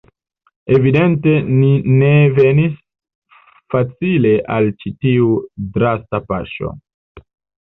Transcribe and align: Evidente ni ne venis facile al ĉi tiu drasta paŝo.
Evidente 0.77 1.33
ni 1.57 1.69
ne 1.97 2.09
venis 2.39 2.73
facile 3.75 4.33
al 4.57 4.71
ĉi 4.81 4.93
tiu 5.05 5.31
drasta 5.77 6.23
paŝo. 6.33 6.75